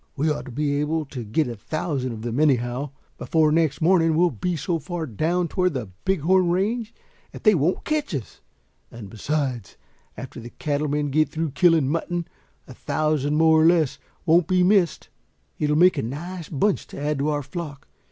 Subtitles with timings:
[0.15, 2.89] We ought to be able to get a thousand of them anyhow.
[3.19, 6.91] Before next morning we'll be so far down toward the Big Horn range
[7.33, 8.41] that they won't catch us.
[8.89, 9.77] And besides,
[10.17, 12.27] after the cattle men get through killing mutton,
[12.67, 15.09] a thousand more or less won't be missed.
[15.59, 17.87] It'll make a nice bunch to add to our flock.